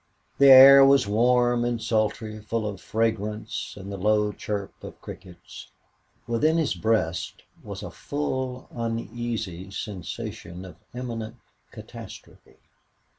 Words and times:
The 0.39 0.49
air 0.49 0.83
was 0.83 1.05
warm 1.05 1.63
and 1.63 1.79
sultry, 1.79 2.39
full 2.41 2.67
of 2.67 2.81
fragrance 2.81 3.75
and 3.77 3.91
the 3.91 3.99
low 3.99 4.31
chirp 4.31 4.73
of 4.83 4.99
crickets. 4.99 5.67
Within 6.25 6.57
his 6.57 6.73
breast 6.73 7.43
was 7.63 7.83
a 7.83 7.91
full 7.91 8.67
uneasy 8.71 9.69
sensation 9.69 10.65
of 10.65 10.77
imminent 10.95 11.35
catastrophe. 11.69 12.57